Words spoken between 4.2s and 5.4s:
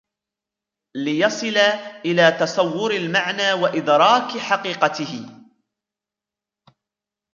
حَقِيقَتِهِ